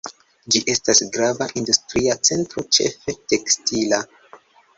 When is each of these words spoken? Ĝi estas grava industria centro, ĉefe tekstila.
Ĝi 0.53 0.61
estas 0.73 1.01
grava 1.17 1.47
industria 1.61 2.15
centro, 2.31 2.65
ĉefe 2.79 3.17
tekstila. 3.35 4.03